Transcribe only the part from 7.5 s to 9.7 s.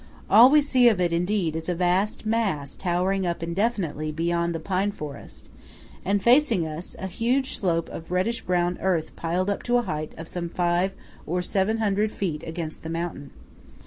slope of reddish brown earth piled up